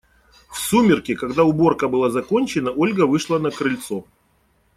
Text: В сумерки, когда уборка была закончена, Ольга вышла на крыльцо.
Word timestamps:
В 0.49 0.57
сумерки, 0.57 1.13
когда 1.13 1.43
уборка 1.43 1.87
была 1.87 2.09
закончена, 2.09 2.71
Ольга 2.71 3.05
вышла 3.05 3.37
на 3.37 3.51
крыльцо. 3.51 4.03